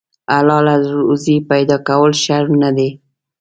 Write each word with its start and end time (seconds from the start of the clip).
حلاله 0.33 0.75
روزي 0.97 1.35
پیدا 1.49 1.77
کول 1.87 2.11
شرم 2.23 2.51
نه 2.63 2.69
دی. 2.75 2.89